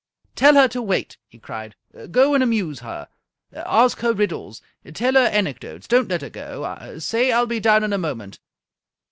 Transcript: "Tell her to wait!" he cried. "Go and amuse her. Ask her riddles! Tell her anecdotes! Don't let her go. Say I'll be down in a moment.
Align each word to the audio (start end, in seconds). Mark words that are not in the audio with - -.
"Tell 0.33 0.55
her 0.55 0.67
to 0.69 0.81
wait!" 0.81 1.17
he 1.27 1.37
cried. 1.37 1.75
"Go 2.09 2.33
and 2.33 2.41
amuse 2.41 2.79
her. 2.79 3.07
Ask 3.53 3.99
her 3.99 4.13
riddles! 4.13 4.59
Tell 4.95 5.13
her 5.13 5.27
anecdotes! 5.27 5.87
Don't 5.87 6.07
let 6.09 6.23
her 6.23 6.29
go. 6.31 6.97
Say 6.97 7.31
I'll 7.31 7.45
be 7.45 7.59
down 7.59 7.83
in 7.83 7.93
a 7.93 7.99
moment. 7.99 8.39